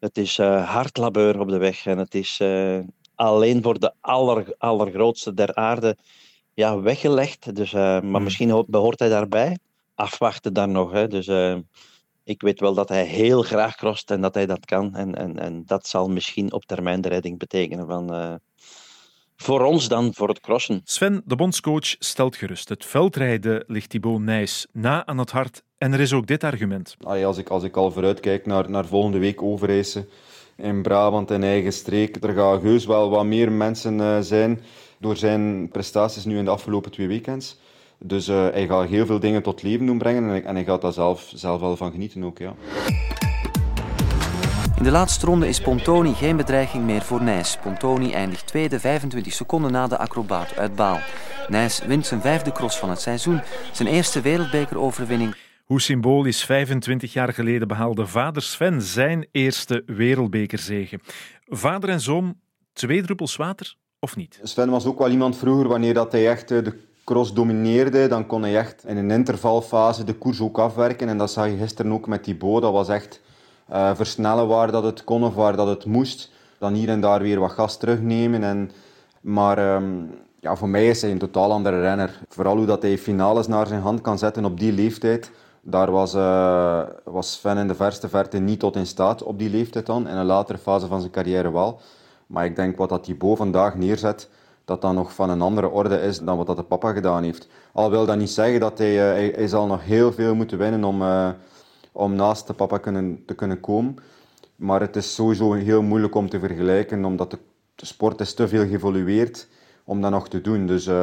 het 0.00 0.18
is 0.18 0.38
hard 0.38 0.96
labeur 0.96 1.40
op 1.40 1.48
de 1.48 1.58
weg. 1.58 1.86
En 1.86 1.98
het 1.98 2.14
is 2.14 2.42
alleen 3.14 3.62
voor 3.62 3.78
de 3.78 3.92
aller, 4.00 4.54
allergrootste 4.58 5.34
der 5.34 5.54
aarde 5.54 5.96
ja, 6.54 6.80
weggelegd. 6.80 7.54
Dus, 7.54 7.72
uh, 7.72 7.80
maar 7.80 8.02
hmm. 8.02 8.22
misschien 8.22 8.64
behoort 8.66 8.98
hij 8.98 9.08
daarbij. 9.08 9.58
Afwachten 9.94 10.52
dan 10.52 10.72
nog. 10.72 10.92
Hè. 10.92 11.08
Dus 11.08 11.28
ik 12.24 12.42
weet 12.42 12.60
wel 12.60 12.74
dat 12.74 12.88
hij 12.88 13.04
heel 13.04 13.42
graag 13.42 13.76
crost 13.76 14.10
en 14.10 14.20
dat 14.20 14.34
hij 14.34 14.46
dat 14.46 14.64
kan. 14.64 14.94
En, 14.94 15.14
en, 15.14 15.38
en 15.38 15.62
dat 15.66 15.86
zal 15.86 16.08
misschien 16.08 16.52
op 16.52 16.64
termijn 16.64 17.00
de 17.00 17.08
redding 17.08 17.38
betekenen 17.38 17.86
van, 17.86 18.40
voor 19.42 19.64
ons 19.64 19.88
dan, 19.88 20.14
voor 20.14 20.28
het 20.28 20.40
crossen. 20.40 20.80
Sven, 20.84 21.22
de 21.24 21.36
bondscoach, 21.36 21.96
stelt 21.98 22.36
gerust. 22.36 22.68
Het 22.68 22.84
veldrijden 22.84 23.64
ligt 23.66 23.90
Thibaut 23.90 24.20
Nijs 24.20 24.66
na 24.72 25.06
aan 25.06 25.18
het 25.18 25.30
hart. 25.30 25.62
En 25.78 25.92
er 25.92 26.00
is 26.00 26.12
ook 26.12 26.26
dit 26.26 26.44
argument. 26.44 26.96
Allee, 27.00 27.26
als, 27.26 27.38
ik, 27.38 27.48
als 27.48 27.62
ik 27.62 27.76
al 27.76 27.90
vooruitkijk 27.90 28.46
naar, 28.46 28.70
naar 28.70 28.86
volgende 28.86 29.18
week 29.18 29.42
overreizen 29.42 30.08
in 30.56 30.82
Brabant 30.82 31.30
en 31.30 31.42
eigen 31.42 31.72
streek, 31.72 32.24
er 32.24 32.34
gaan 32.34 32.60
heus 32.60 32.86
wel 32.86 33.10
wat 33.10 33.24
meer 33.24 33.52
mensen 33.52 33.98
uh, 33.98 34.18
zijn 34.20 34.60
door 34.98 35.16
zijn 35.16 35.68
prestaties 35.68 36.24
nu 36.24 36.38
in 36.38 36.44
de 36.44 36.50
afgelopen 36.50 36.90
twee 36.90 37.08
weekends. 37.08 37.58
Dus 37.98 38.28
uh, 38.28 38.48
hij 38.48 38.66
gaat 38.66 38.88
heel 38.88 39.06
veel 39.06 39.20
dingen 39.20 39.42
tot 39.42 39.62
leven 39.62 39.86
doen 39.86 39.98
brengen 39.98 40.30
en, 40.30 40.44
en 40.44 40.54
hij 40.54 40.64
gaat 40.64 40.82
daar 40.82 40.92
zelf, 40.92 41.32
zelf 41.34 41.60
wel 41.60 41.76
van 41.76 41.90
genieten 41.90 42.24
ook. 42.24 42.38
Ja. 42.38 42.54
In 44.78 44.84
de 44.84 44.90
laatste 44.90 45.26
ronde 45.26 45.48
is 45.48 45.60
Pontoni 45.60 46.14
geen 46.14 46.36
bedreiging 46.36 46.84
meer 46.84 47.02
voor 47.02 47.22
Nijs. 47.22 47.56
Pontoni 47.62 48.12
eindigt 48.12 48.46
tweede 48.46 48.80
25 48.80 49.32
seconden 49.32 49.72
na 49.72 49.86
de 49.86 49.98
acrobaat 49.98 50.56
uit 50.56 50.74
Baal. 50.74 50.98
Nijs 51.48 51.80
wint 51.86 52.06
zijn 52.06 52.20
vijfde 52.20 52.52
cross 52.52 52.78
van 52.78 52.90
het 52.90 53.00
seizoen, 53.00 53.40
zijn 53.72 53.88
eerste 53.88 54.20
wereldbekeroverwinning. 54.20 55.34
Hoe 55.64 55.80
symbolisch 55.80 56.44
25 56.44 57.12
jaar 57.12 57.32
geleden 57.32 57.68
behaalde 57.68 58.06
vader 58.06 58.42
Sven 58.42 58.82
zijn 58.82 59.26
eerste 59.32 59.82
wereldbekerzege. 59.86 61.00
Vader 61.46 61.88
en 61.88 62.00
zoon, 62.00 62.34
twee 62.72 63.02
druppels 63.02 63.36
water 63.36 63.74
of 63.98 64.16
niet? 64.16 64.40
Sven 64.42 64.70
was 64.70 64.86
ook 64.86 64.98
wel 64.98 65.10
iemand 65.10 65.36
vroeger, 65.36 65.68
wanneer 65.68 65.94
dat 65.94 66.12
hij 66.12 66.28
echt 66.28 66.50
eh, 66.50 66.64
de 66.64 66.78
cross 67.04 67.32
domineerde, 67.32 68.08
dan 68.08 68.26
kon 68.26 68.42
hij 68.42 68.56
echt 68.56 68.84
in 68.86 68.96
een 68.96 69.10
intervalfase 69.10 70.04
de 70.04 70.14
koers 70.14 70.40
ook 70.40 70.58
afwerken. 70.58 71.08
En 71.08 71.18
dat 71.18 71.30
zag 71.30 71.46
je 71.46 71.56
gisteren 71.56 71.92
ook 71.92 72.06
met 72.06 72.22
Thibaut. 72.22 72.62
Dat 72.62 72.72
was 72.72 72.88
echt 72.88 73.20
uh, 73.72 73.90
versnellen 73.94 74.46
waar 74.48 74.70
dat 74.70 74.82
het 74.82 75.04
kon 75.04 75.24
of 75.24 75.34
waar 75.34 75.56
dat 75.56 75.66
het 75.66 75.84
moest. 75.84 76.30
Dan 76.58 76.72
hier 76.72 76.88
en 76.88 77.00
daar 77.00 77.20
weer 77.22 77.40
wat 77.40 77.50
gas 77.50 77.76
terugnemen. 77.76 78.42
En, 78.42 78.70
maar 79.20 79.74
um, 79.74 80.10
ja, 80.40 80.56
voor 80.56 80.68
mij 80.68 80.88
is 80.88 81.02
hij 81.02 81.10
een 81.10 81.18
totaal 81.18 81.52
andere 81.52 81.80
renner. 81.80 82.20
Vooral 82.28 82.56
hoe 82.56 82.66
dat 82.66 82.82
hij 82.82 82.98
finales 82.98 83.46
naar 83.46 83.66
zijn 83.66 83.80
hand 83.80 84.00
kan 84.00 84.18
zetten 84.18 84.44
op 84.44 84.60
die 84.60 84.72
leeftijd. 84.72 85.30
Daar 85.60 85.90
was, 85.90 86.14
uh, 86.14 86.82
was 87.04 87.32
Sven 87.32 87.56
in 87.56 87.68
de 87.68 87.74
verste 87.74 88.08
verte 88.08 88.38
niet 88.38 88.60
tot 88.60 88.76
in 88.76 88.86
staat 88.86 89.22
op 89.22 89.38
die 89.38 89.50
leeftijd 89.50 89.86
dan. 89.86 90.08
In 90.08 90.16
een 90.16 90.26
latere 90.26 90.58
fase 90.58 90.86
van 90.86 91.00
zijn 91.00 91.12
carrière 91.12 91.52
wel. 91.52 91.80
Maar 92.26 92.44
ik 92.44 92.56
denk 92.56 92.76
wat 92.76 92.88
dat 92.88 93.04
Thibaut 93.04 93.36
vandaag 93.36 93.74
neerzet, 93.74 94.28
dat 94.64 94.80
dat 94.80 94.92
nog 94.92 95.14
van 95.14 95.30
een 95.30 95.42
andere 95.42 95.68
orde 95.68 96.00
is 96.00 96.18
dan 96.18 96.36
wat 96.36 96.46
dat 96.46 96.56
de 96.56 96.62
papa 96.62 96.92
gedaan 96.92 97.22
heeft. 97.22 97.48
Al 97.72 97.90
wil 97.90 98.06
dat 98.06 98.16
niet 98.16 98.30
zeggen 98.30 98.60
dat 98.60 98.78
hij, 98.78 98.92
uh, 99.28 99.34
hij, 99.34 99.48
zal 99.48 99.66
nog 99.66 99.84
heel 99.84 100.12
veel 100.12 100.34
moeten 100.34 100.58
winnen 100.58 100.84
om, 100.84 101.02
om 101.98 102.14
naast 102.14 102.46
de 102.46 102.52
papa 102.52 102.78
kunnen, 102.78 103.22
te 103.26 103.34
kunnen 103.34 103.60
komen. 103.60 103.96
Maar 104.56 104.80
het 104.80 104.96
is 104.96 105.14
sowieso 105.14 105.52
heel 105.52 105.82
moeilijk 105.82 106.14
om 106.14 106.28
te 106.28 106.38
vergelijken, 106.38 107.04
omdat 107.04 107.30
de, 107.30 107.38
sport 107.76 108.20
is 108.20 108.34
te 108.34 108.48
veel 108.48 108.66
geëvolueerd 108.66 109.48
om 109.84 110.00
dat 110.00 110.10
nog 110.10 110.28
te 110.28 110.40
doen. 110.40 110.66
Dus, 110.66 110.86
uh, 110.86 110.94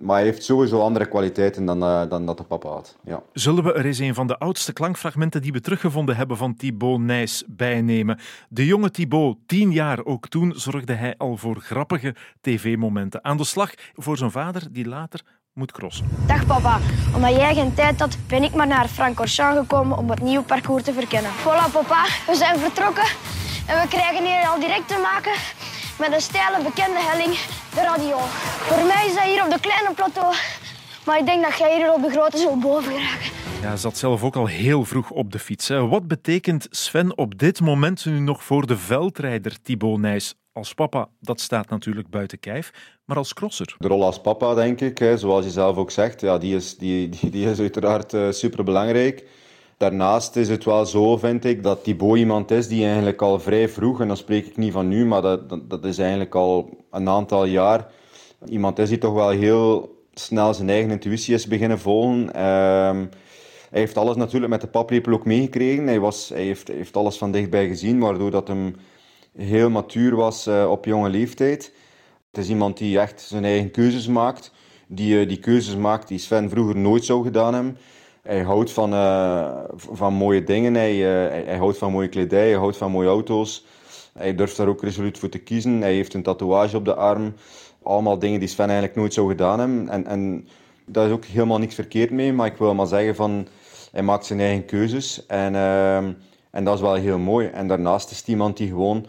maar 0.00 0.16
hij 0.16 0.24
heeft 0.24 0.44
sowieso 0.44 0.80
andere 0.80 1.06
kwaliteiten 1.08 1.64
dan, 1.64 1.82
uh, 1.82 2.08
dan 2.08 2.26
dat 2.26 2.36
de 2.36 2.42
papa 2.42 2.68
had. 2.68 2.96
Ja. 3.04 3.22
Zullen 3.32 3.64
we 3.64 3.72
er 3.72 3.84
eens 3.84 3.98
een 3.98 4.14
van 4.14 4.26
de 4.26 4.38
oudste 4.38 4.72
klankfragmenten 4.72 5.42
die 5.42 5.52
we 5.52 5.60
teruggevonden 5.60 6.16
hebben 6.16 6.36
van 6.36 6.56
Thibaut 6.56 7.00
Nijs 7.00 7.44
bijnemen? 7.46 8.18
De 8.48 8.66
jonge 8.66 8.90
Thibaut, 8.90 9.36
tien 9.46 9.72
jaar, 9.72 10.04
ook 10.04 10.28
toen 10.28 10.52
zorgde 10.56 10.92
hij 10.92 11.14
al 11.16 11.36
voor 11.36 11.60
grappige 11.60 12.14
tv-momenten. 12.40 13.24
Aan 13.24 13.36
de 13.36 13.44
slag 13.44 13.74
voor 13.94 14.16
zijn 14.16 14.30
vader, 14.30 14.62
die 14.70 14.88
later 14.88 15.22
moet 15.56 15.72
crossen. 15.72 16.06
Dag 16.26 16.46
papa, 16.46 16.80
omdat 17.14 17.30
jij 17.30 17.54
geen 17.54 17.74
tijd 17.74 18.00
had, 18.00 18.16
ben 18.26 18.42
ik 18.42 18.54
maar 18.54 18.66
naar 18.66 18.88
Francorchamps 18.88 19.58
gekomen 19.58 19.98
om 19.98 20.10
het 20.10 20.22
nieuwe 20.22 20.44
parcours 20.44 20.82
te 20.82 20.92
verkennen. 20.92 21.30
Voilà 21.30 21.72
papa, 21.72 22.04
we 22.26 22.34
zijn 22.34 22.58
vertrokken 22.58 23.06
en 23.66 23.80
we 23.80 23.88
krijgen 23.88 24.24
hier 24.24 24.48
al 24.48 24.60
direct 24.60 24.88
te 24.88 24.98
maken 25.02 25.32
met 25.98 26.12
een 26.12 26.20
steile 26.20 26.62
bekende 26.62 27.00
helling, 27.00 27.34
de 27.74 27.80
radio. 27.80 28.16
Voor 28.68 28.86
mij 28.86 29.06
is 29.06 29.14
dat 29.14 29.24
hier 29.24 29.44
op 29.44 29.50
de 29.50 29.60
kleine 29.60 29.94
plateau, 29.94 30.34
maar 31.06 31.18
ik 31.18 31.26
denk 31.26 31.42
dat 31.42 31.58
jij 31.58 31.76
hier 31.76 31.92
op 31.92 32.02
de 32.02 32.10
grote 32.10 32.38
zult 32.38 32.60
boven 32.60 32.92
geraken. 32.92 33.30
Ja, 33.62 33.76
zat 33.76 33.96
zelf 33.98 34.22
ook 34.22 34.36
al 34.36 34.46
heel 34.46 34.84
vroeg 34.84 35.10
op 35.10 35.32
de 35.32 35.38
fiets. 35.38 35.68
Wat 35.68 36.08
betekent 36.08 36.66
Sven 36.70 37.18
op 37.18 37.38
dit 37.38 37.60
moment 37.60 38.04
nu 38.04 38.18
nog 38.18 38.44
voor 38.44 38.66
de 38.66 38.76
veldrijder 38.76 39.62
Thibaut 39.62 39.98
Nijs? 39.98 40.34
Als 40.56 40.74
papa, 40.74 41.08
dat 41.20 41.40
staat 41.40 41.68
natuurlijk 41.68 42.10
buiten 42.10 42.40
kijf, 42.40 42.72
maar 43.04 43.16
als 43.16 43.34
crosser? 43.34 43.74
De 43.78 43.88
rol 43.88 44.04
als 44.04 44.20
papa, 44.20 44.54
denk 44.54 44.80
ik, 44.80 45.12
zoals 45.16 45.44
je 45.44 45.50
zelf 45.50 45.76
ook 45.76 45.90
zegt, 45.90 46.20
ja, 46.20 46.38
die, 46.38 46.54
is, 46.56 46.76
die, 46.78 47.08
die, 47.08 47.30
die 47.30 47.50
is 47.50 47.60
uiteraard 47.60 48.12
uh, 48.12 48.30
superbelangrijk. 48.30 49.24
Daarnaast 49.76 50.36
is 50.36 50.48
het 50.48 50.64
wel 50.64 50.86
zo, 50.86 51.16
vind 51.16 51.44
ik, 51.44 51.62
dat 51.62 51.84
Thibaut 51.84 52.18
iemand 52.18 52.50
is 52.50 52.68
die 52.68 52.84
eigenlijk 52.84 53.22
al 53.22 53.40
vrij 53.40 53.68
vroeg, 53.68 54.00
en 54.00 54.08
dan 54.08 54.16
spreek 54.16 54.46
ik 54.46 54.56
niet 54.56 54.72
van 54.72 54.88
nu, 54.88 55.06
maar 55.06 55.22
dat, 55.22 55.70
dat, 55.70 55.84
is 55.84 55.98
eigenlijk 55.98 56.34
al 56.34 56.84
een 56.90 57.08
aantal 57.08 57.44
jaar, 57.44 57.86
iemand 58.48 58.78
is 58.78 58.88
die 58.88 58.98
toch 58.98 59.14
wel 59.14 59.30
heel 59.30 59.96
snel 60.14 60.54
zijn 60.54 60.68
eigen 60.68 60.90
intuïtie 60.90 61.34
is 61.34 61.46
beginnen 61.46 61.78
volgen. 61.78 62.44
Um, 62.44 63.08
hij 63.70 63.80
heeft 63.80 63.96
alles 63.96 64.16
natuurlijk 64.16 64.52
met 64.52 64.60
de 64.60 64.66
paplepel 64.66 65.12
ook 65.12 65.24
meegekregen. 65.24 65.86
Hij, 65.86 66.00
was, 66.00 66.28
hij 66.28 66.42
heeft, 66.42 66.68
heeft 66.68 66.96
alles 66.96 67.18
van 67.18 67.30
dichtbij 67.30 67.68
gezien, 67.68 67.98
waardoor 67.98 68.30
dat 68.30 68.48
hem 68.48 68.76
heel 69.36 69.70
matuur 69.70 70.16
was 70.16 70.46
op 70.46 70.84
jonge 70.84 71.08
leeftijd. 71.08 71.72
Het 72.30 72.44
is 72.44 72.48
iemand 72.48 72.78
die 72.78 73.00
echt 73.00 73.20
zijn 73.20 73.44
eigen 73.44 73.70
keuzes 73.70 74.06
maakt. 74.06 74.52
Die, 74.86 75.26
die 75.26 75.38
keuzes 75.38 75.76
maakt 75.76 76.08
die 76.08 76.18
Sven 76.18 76.50
vroeger 76.50 76.76
nooit 76.76 77.04
zou 77.04 77.24
gedaan 77.24 77.54
hebben. 77.54 77.78
Hij 78.22 78.42
houdt 78.42 78.72
van, 78.72 78.90
van 79.76 80.14
mooie 80.14 80.44
dingen, 80.44 80.74
hij, 80.74 80.94
hij, 80.96 81.42
hij 81.46 81.56
houdt 81.56 81.78
van 81.78 81.92
mooie 81.92 82.08
kledij, 82.08 82.48
hij 82.48 82.58
houdt 82.58 82.76
van 82.76 82.90
mooie 82.90 83.08
auto's. 83.08 83.64
Hij 84.12 84.34
durft 84.34 84.56
daar 84.56 84.68
ook 84.68 84.82
resoluut 84.82 85.18
voor 85.18 85.28
te 85.28 85.38
kiezen. 85.38 85.80
Hij 85.80 85.94
heeft 85.94 86.14
een 86.14 86.22
tatoeage 86.22 86.76
op 86.76 86.84
de 86.84 86.94
arm. 86.94 87.34
Allemaal 87.82 88.18
dingen 88.18 88.40
die 88.40 88.48
Sven 88.48 88.66
eigenlijk 88.66 88.96
nooit 88.96 89.14
zou 89.14 89.28
gedaan 89.28 89.58
hebben. 89.58 89.88
En, 89.88 90.06
en 90.06 90.48
daar 90.86 91.06
is 91.06 91.12
ook 91.12 91.24
helemaal 91.24 91.58
niks 91.58 91.74
verkeerd 91.74 92.10
mee. 92.10 92.32
Maar 92.32 92.46
ik 92.46 92.56
wil 92.56 92.74
maar 92.74 92.86
zeggen 92.86 93.14
van... 93.14 93.46
Hij 93.92 94.02
maakt 94.02 94.26
zijn 94.26 94.40
eigen 94.40 94.64
keuzes. 94.64 95.26
En, 95.26 95.54
uh, 95.54 95.96
en 96.50 96.64
dat 96.64 96.74
is 96.74 96.80
wel 96.80 96.94
heel 96.94 97.18
mooi. 97.18 97.46
En 97.46 97.68
daarnaast 97.68 98.10
is 98.10 98.18
het 98.18 98.28
iemand 98.28 98.56
die 98.56 98.68
gewoon... 98.68 99.06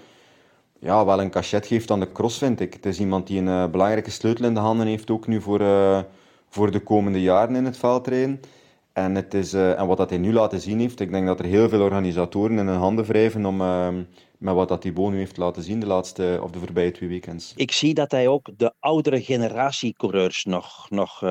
Ja, 0.80 1.06
wel 1.06 1.22
een 1.22 1.30
cachet 1.30 1.68
geeft 1.68 1.92
aan 1.92 2.00
de 2.00 2.12
cross, 2.12 2.38
vind 2.38 2.60
ik. 2.60 2.74
Het 2.74 2.86
is 2.86 3.00
iemand 3.00 3.28
die 3.28 3.40
een 3.40 3.48
uh, 3.48 3.68
belangrijke 3.68 4.12
sleutel 4.12 4.46
in 4.46 4.54
de 4.54 4.60
handen 4.60 4.88
heeft. 4.88 5.10
Ook 5.12 5.28
nu 5.28 5.42
voor, 5.42 5.62
uh, 5.62 6.00
voor 6.50 6.72
de 6.72 6.80
komende 6.80 7.22
jaren 7.22 7.56
in 7.56 7.66
het 7.66 7.78
veldrijden. 7.78 8.40
En, 8.94 9.16
het 9.16 9.34
is, 9.34 9.54
uh, 9.54 9.80
en 9.80 9.88
wat 9.88 9.98
dat 9.98 10.10
hij 10.10 10.20
nu 10.20 10.34
laten 10.34 10.62
zien 10.62 10.80
heeft, 10.80 11.00
ik 11.00 11.12
denk 11.12 11.28
dat 11.28 11.40
er 11.40 11.46
heel 11.46 11.70
veel 11.70 11.82
organisatoren 11.82 12.58
in 12.58 12.68
hun 12.68 12.78
handen 12.78 13.06
wrijven 13.06 13.46
om, 13.46 13.58
met 14.38 14.54
wat 14.54 14.68
dat 14.68 14.82
Thibaut 14.82 15.12
nu 15.12 15.18
heeft 15.18 15.38
laten 15.38 15.64
zien 15.64 15.80
de 15.80 15.86
laatste 15.86 16.40
of 16.44 16.52
de 16.52 16.60
voorbije 16.60 16.92
twee 16.92 17.10
weekends. 17.10 17.54
Ik 17.56 17.72
zie 17.72 17.94
dat 17.94 18.12
hij 18.12 18.28
ook 18.28 18.50
de 18.58 18.74
oudere 18.80 19.22
generatie 19.22 19.94
coureurs 19.94 20.46
nog, 20.46 20.90
nog 20.90 21.24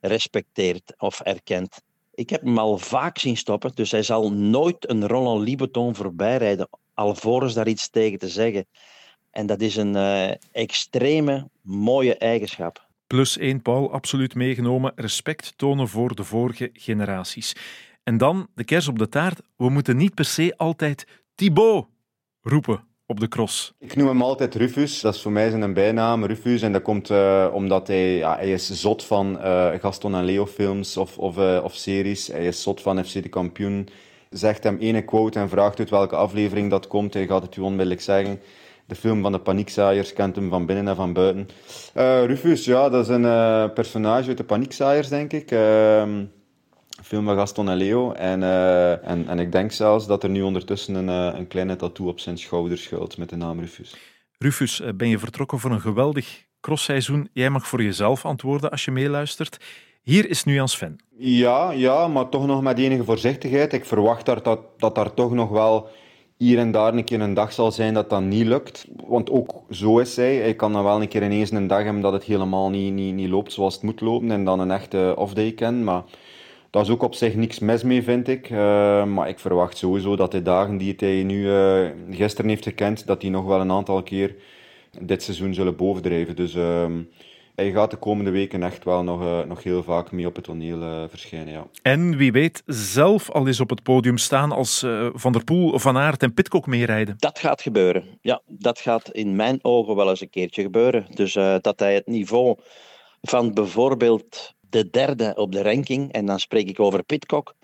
respecteert 0.00 0.94
of 0.98 1.20
erkent. 1.20 1.82
Ik 2.14 2.30
heb 2.30 2.40
hem 2.40 2.58
al 2.58 2.78
vaak 2.78 3.18
zien 3.18 3.36
stoppen, 3.36 3.70
dus 3.74 3.90
hij 3.90 4.02
zal 4.02 4.32
nooit 4.32 4.90
een 4.90 5.06
Roland 5.06 5.48
Libeton 5.48 5.94
voorbij 5.94 6.36
rijden, 6.36 6.68
alvorens 6.94 7.54
daar 7.54 7.68
iets 7.68 7.88
tegen 7.90 8.18
te 8.18 8.28
zeggen. 8.28 8.66
En 9.30 9.46
dat 9.46 9.60
is 9.60 9.76
een 9.76 9.96
uh, 9.96 10.30
extreme 10.52 11.48
mooie 11.62 12.16
eigenschap. 12.16 12.86
Plus 13.06 13.38
één 13.38 13.62
Paul, 13.62 13.92
absoluut 13.92 14.34
meegenomen. 14.34 14.92
Respect 14.94 15.52
tonen 15.56 15.88
voor 15.88 16.14
de 16.14 16.24
vorige 16.24 16.70
generaties. 16.72 17.56
En 18.02 18.18
dan 18.18 18.46
de 18.54 18.64
kers 18.64 18.88
op 18.88 18.98
de 18.98 19.08
taart. 19.08 19.40
We 19.56 19.68
moeten 19.68 19.96
niet 19.96 20.14
per 20.14 20.24
se 20.24 20.54
altijd 20.56 21.06
Thibaut 21.34 21.86
roepen 22.40 22.84
op 23.06 23.20
de 23.20 23.28
cross? 23.28 23.74
Ik 23.78 23.96
noem 23.96 24.08
hem 24.08 24.22
altijd 24.22 24.54
Rufus. 24.54 25.00
Dat 25.00 25.14
is 25.14 25.22
voor 25.22 25.32
mij 25.32 25.50
zijn 25.50 25.74
bijnaam, 25.74 26.24
Rufus. 26.24 26.62
En 26.62 26.72
dat 26.72 26.82
komt 26.82 27.10
uh, 27.10 27.50
omdat 27.52 27.86
hij, 27.86 28.16
ja, 28.16 28.36
hij 28.36 28.52
is 28.52 28.70
zot 28.70 29.04
van 29.04 29.36
uh, 29.36 29.70
Gaston 29.80 30.14
en 30.14 30.24
Leo 30.24 30.46
films 30.46 30.96
of, 30.96 31.18
of, 31.18 31.36
uh, 31.36 31.60
of 31.64 31.74
series. 31.74 32.26
Hij 32.26 32.46
is 32.46 32.62
zot 32.62 32.80
van 32.80 33.04
FC 33.04 33.12
de 33.12 33.28
Kampioen. 33.28 33.88
Zegt 34.34 34.64
hem 34.64 34.76
ene 34.78 35.02
quote 35.02 35.38
en 35.38 35.48
vraagt 35.48 35.78
uit 35.78 35.90
welke 35.90 36.16
aflevering 36.16 36.70
dat 36.70 36.86
komt. 36.86 37.14
Hij 37.14 37.26
gaat 37.26 37.42
het 37.42 37.56
u 37.56 37.60
onmiddellijk 37.60 38.00
zeggen. 38.00 38.40
De 38.86 38.94
film 38.94 39.22
van 39.22 39.32
de 39.32 39.38
paniekzaaiers 39.38 40.12
kent 40.12 40.36
hem 40.36 40.48
van 40.48 40.66
binnen 40.66 40.88
en 40.88 40.96
van 40.96 41.12
buiten. 41.12 41.48
Rufus, 42.26 42.64
ja, 42.64 42.88
dat 42.88 43.08
is 43.08 43.08
een 43.08 43.72
personage 43.72 44.28
uit 44.28 44.36
de 44.36 44.44
paniekzaaiers, 44.44 45.08
denk 45.08 45.32
ik. 45.32 45.50
Ehm, 45.50 46.24
film 47.02 47.24
van 47.24 47.36
Gaston 47.36 47.68
en 47.68 47.76
Leo. 47.76 48.12
En, 48.12 48.40
uh, 48.40 49.08
en, 49.08 49.28
en 49.28 49.38
ik 49.38 49.52
denk 49.52 49.72
zelfs 49.72 50.06
dat 50.06 50.22
er 50.22 50.28
nu 50.28 50.42
ondertussen 50.42 50.94
een, 50.94 51.32
uh, 51.32 51.38
een 51.38 51.46
kleine 51.46 51.76
tattoo 51.76 52.08
op 52.08 52.20
zijn 52.20 52.38
schouder 52.38 52.78
schuilt 52.78 53.18
met 53.18 53.28
de 53.28 53.36
naam 53.36 53.60
Rufus. 53.60 53.96
Rufus, 54.38 54.80
eh, 54.80 54.92
ben 54.94 55.08
je 55.08 55.18
vertrokken 55.18 55.58
voor 55.58 55.70
een 55.70 55.80
geweldig 55.80 56.43
crossseizoen? 56.64 57.28
Jij 57.32 57.50
mag 57.50 57.66
voor 57.66 57.82
jezelf 57.82 58.24
antwoorden 58.24 58.70
als 58.70 58.84
je 58.84 58.90
meeluistert. 58.90 59.58
Hier 60.02 60.30
is 60.30 60.44
nu 60.44 60.56
aan 60.56 60.68
Sven. 60.68 60.98
Ja, 61.18 61.70
ja, 61.70 62.08
maar 62.08 62.28
toch 62.28 62.46
nog 62.46 62.62
met 62.62 62.78
enige 62.78 63.04
voorzichtigheid. 63.04 63.72
Ik 63.72 63.84
verwacht 63.84 64.26
dat, 64.26 64.44
dat, 64.44 64.60
dat 64.78 64.94
daar 64.94 65.14
toch 65.14 65.32
nog 65.32 65.50
wel 65.50 65.88
hier 66.36 66.58
en 66.58 66.70
daar 66.70 66.94
een 66.94 67.04
keer 67.04 67.20
een 67.20 67.34
dag 67.34 67.52
zal 67.52 67.72
zijn 67.72 67.94
dat 67.94 68.10
dat 68.10 68.22
niet 68.22 68.46
lukt. 68.46 68.86
Want 69.06 69.30
ook 69.30 69.62
zo 69.70 69.98
is 69.98 70.16
hij. 70.16 70.36
Hij 70.36 70.54
kan 70.54 70.72
dan 70.72 70.84
wel 70.84 71.00
een 71.00 71.08
keer 71.08 71.22
ineens 71.22 71.50
een 71.50 71.66
dag 71.66 71.82
hebben 71.82 72.02
dat 72.02 72.12
het 72.12 72.24
helemaal 72.24 72.70
niet, 72.70 72.92
niet, 72.92 73.14
niet 73.14 73.28
loopt 73.28 73.52
zoals 73.52 73.74
het 73.74 73.82
moet 73.82 74.00
lopen 74.00 74.30
en 74.30 74.44
dan 74.44 74.60
een 74.60 74.70
echte 74.70 75.14
off-day 75.16 75.52
kennen. 75.52 75.84
Maar 75.84 76.02
daar 76.70 76.82
is 76.82 76.90
ook 76.90 77.02
op 77.02 77.14
zich 77.14 77.34
niks 77.34 77.58
mis 77.58 77.82
mee, 77.82 78.02
vind 78.02 78.28
ik. 78.28 78.50
Uh, 78.50 78.58
maar 79.04 79.28
ik 79.28 79.38
verwacht 79.38 79.76
sowieso 79.76 80.16
dat 80.16 80.32
de 80.32 80.42
dagen 80.42 80.76
die 80.76 80.94
hij 80.96 81.22
nu 81.22 81.44
uh, 81.44 81.90
gisteren 82.10 82.50
heeft 82.50 82.64
gekend, 82.64 83.06
dat 83.06 83.20
die 83.20 83.30
nog 83.30 83.44
wel 83.44 83.60
een 83.60 83.72
aantal 83.72 84.02
keer 84.02 84.34
dit 85.00 85.22
seizoen 85.22 85.54
zullen 85.54 85.76
bovendrijven. 85.76 86.36
Dus 86.36 86.54
uh, 86.54 86.86
hij 87.54 87.70
gaat 87.70 87.90
de 87.90 87.96
komende 87.96 88.30
weken 88.30 88.62
echt 88.62 88.84
wel 88.84 89.02
nog, 89.02 89.20
uh, 89.20 89.40
nog 89.42 89.62
heel 89.62 89.82
vaak 89.82 90.12
mee 90.12 90.26
op 90.26 90.34
het 90.34 90.44
toneel 90.44 91.08
verschijnen. 91.08 91.52
Ja. 91.52 91.66
En 91.82 92.16
wie 92.16 92.32
weet, 92.32 92.62
zelf 92.66 93.30
al 93.30 93.46
eens 93.46 93.60
op 93.60 93.70
het 93.70 93.82
podium 93.82 94.18
staan 94.18 94.52
als 94.52 94.86
Van 95.12 95.32
der 95.32 95.44
Poel, 95.44 95.78
Van 95.78 95.96
Aert 95.96 96.22
en 96.22 96.34
Pitcock 96.34 96.66
meerijden. 96.66 97.14
Dat 97.18 97.38
gaat 97.38 97.62
gebeuren. 97.62 98.04
Ja, 98.20 98.40
dat 98.46 98.78
gaat 98.78 99.10
in 99.10 99.36
mijn 99.36 99.58
ogen 99.62 99.96
wel 99.96 100.08
eens 100.08 100.20
een 100.20 100.30
keertje 100.30 100.62
gebeuren. 100.62 101.06
Dus 101.14 101.32
dat 101.60 101.78
hij 101.78 101.94
het 101.94 102.06
niveau 102.06 102.56
van 103.22 103.54
bijvoorbeeld 103.54 104.54
de 104.70 104.90
derde 104.90 105.32
op 105.34 105.52
de 105.52 105.62
ranking, 105.62 106.12
en 106.12 106.26
dan 106.26 106.38
spreek 106.38 106.68
ik 106.68 106.80
over 106.80 107.02
Pitcock, 107.02 107.54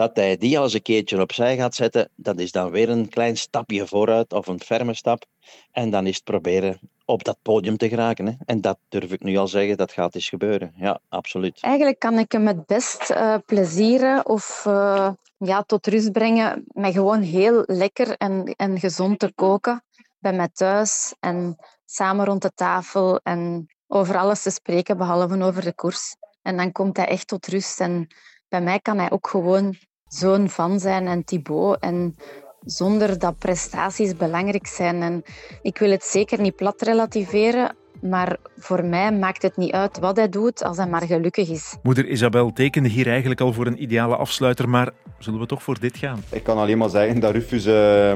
dat 0.00 0.16
hij 0.16 0.36
die 0.36 0.58
als 0.58 0.72
een 0.74 0.82
keertje 0.82 1.20
opzij 1.20 1.56
gaat 1.56 1.74
zetten, 1.74 2.08
dat 2.16 2.38
is 2.38 2.52
dan 2.52 2.70
weer 2.70 2.88
een 2.88 3.08
klein 3.08 3.36
stapje 3.36 3.86
vooruit 3.86 4.32
of 4.32 4.46
een 4.46 4.60
ferme 4.60 4.94
stap. 4.94 5.24
En 5.72 5.90
dan 5.90 6.06
is 6.06 6.14
het 6.14 6.24
proberen 6.24 6.80
op 7.04 7.24
dat 7.24 7.38
podium 7.42 7.76
te 7.76 7.88
geraken. 7.88 8.26
Hè. 8.26 8.32
En 8.44 8.60
dat 8.60 8.78
durf 8.88 9.12
ik 9.12 9.22
nu 9.22 9.36
al 9.36 9.48
zeggen, 9.48 9.76
dat 9.76 9.92
gaat 9.92 10.14
eens 10.14 10.28
gebeuren. 10.28 10.72
Ja, 10.76 11.00
absoluut. 11.08 11.58
Eigenlijk 11.60 11.98
kan 11.98 12.18
ik 12.18 12.32
hem 12.32 12.46
het 12.46 12.66
best 12.66 13.10
uh, 13.10 13.34
plezieren 13.46 14.26
of 14.26 14.64
uh, 14.68 15.10
ja, 15.36 15.62
tot 15.62 15.86
rust 15.86 16.12
brengen 16.12 16.64
met 16.66 16.92
gewoon 16.92 17.22
heel 17.22 17.62
lekker 17.66 18.16
en, 18.16 18.54
en 18.56 18.78
gezond 18.78 19.18
te 19.18 19.32
koken 19.34 19.84
bij 20.18 20.32
mij 20.32 20.48
thuis 20.52 21.14
en 21.20 21.56
samen 21.84 22.24
rond 22.24 22.42
de 22.42 22.52
tafel 22.54 23.20
en 23.22 23.66
over 23.86 24.16
alles 24.16 24.42
te 24.42 24.50
spreken, 24.50 24.96
behalve 24.96 25.42
over 25.42 25.62
de 25.62 25.74
koers. 25.74 26.16
En 26.42 26.56
dan 26.56 26.72
komt 26.72 26.96
hij 26.96 27.06
echt 27.06 27.26
tot 27.26 27.46
rust. 27.46 27.80
En 27.80 28.08
bij 28.48 28.60
mij 28.60 28.80
kan 28.80 28.98
hij 28.98 29.10
ook 29.10 29.28
gewoon 29.28 29.76
zo'n 30.12 30.48
fan 30.48 30.80
zijn 30.80 31.06
en 31.06 31.24
Thibaut. 31.24 31.76
En 31.80 32.16
zonder 32.64 33.18
dat 33.18 33.38
prestaties 33.38 34.16
belangrijk 34.16 34.66
zijn. 34.66 35.02
En 35.02 35.22
ik 35.62 35.78
wil 35.78 35.90
het 35.90 36.04
zeker 36.04 36.40
niet 36.40 36.56
plat 36.56 36.82
relativeren, 36.82 37.76
maar 38.00 38.36
voor 38.58 38.84
mij 38.84 39.12
maakt 39.12 39.42
het 39.42 39.56
niet 39.56 39.72
uit 39.72 39.98
wat 39.98 40.16
hij 40.16 40.28
doet 40.28 40.64
als 40.64 40.76
hij 40.76 40.86
maar 40.86 41.06
gelukkig 41.06 41.48
is. 41.48 41.76
Moeder 41.82 42.08
Isabel 42.08 42.52
tekende 42.52 42.88
hier 42.88 43.08
eigenlijk 43.08 43.40
al 43.40 43.52
voor 43.52 43.66
een 43.66 43.82
ideale 43.82 44.16
afsluiter, 44.16 44.68
maar 44.68 44.90
zullen 45.18 45.40
we 45.40 45.46
toch 45.46 45.62
voor 45.62 45.80
dit 45.80 45.96
gaan? 45.96 46.22
Ik 46.30 46.42
kan 46.42 46.58
alleen 46.58 46.78
maar 46.78 46.88
zeggen 46.88 47.20
dat 47.20 47.32
Rufus 47.32 47.66
uh, 47.66 48.12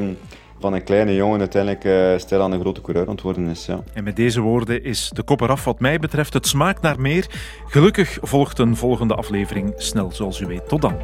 van 0.61 0.73
een 0.73 0.85
kleine 0.85 1.15
jongen 1.15 1.39
uiteindelijk 1.39 1.85
uh, 1.85 2.19
stil 2.19 2.43
aan 2.43 2.53
een 2.53 2.61
grote 2.61 2.81
coureur 2.81 3.09
ontworpen 3.09 3.49
is. 3.49 3.67
Ja. 3.67 3.83
En 3.93 4.05
met 4.05 4.17
deze 4.17 4.41
woorden 4.41 4.85
is 4.85 5.11
de 5.15 5.23
kop 5.23 5.41
eraf 5.41 5.65
wat 5.65 5.81
mij 5.81 5.99
betreft. 5.99 6.33
Het 6.33 6.47
smaakt 6.47 6.83
naar 6.83 7.01
meer. 7.01 7.27
Gelukkig 7.67 8.19
volgt 8.23 8.59
een 8.59 8.77
volgende 8.77 9.15
aflevering 9.15 9.73
snel, 9.77 10.13
zoals 10.13 10.41
u 10.41 10.47
weet. 10.47 10.69
Tot 10.69 10.83
dan. 10.83 10.97